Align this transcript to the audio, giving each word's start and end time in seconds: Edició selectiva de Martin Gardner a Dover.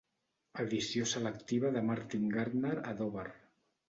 Edició 0.61 1.03
selectiva 1.11 1.71
de 1.75 1.83
Martin 1.89 2.25
Gardner 2.37 2.73
a 2.93 2.95
Dover. 3.03 3.27